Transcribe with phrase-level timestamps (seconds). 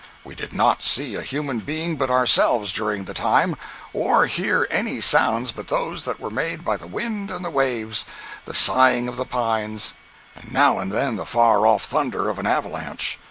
[0.23, 3.55] We did not see a human being but ourselves during the time,
[3.93, 8.07] or hear any sounds but those that were made by the wind and the waves,
[8.45, 9.93] the sighing of the pines,
[10.35, 13.19] and now and then the far off thunder of an avalanche.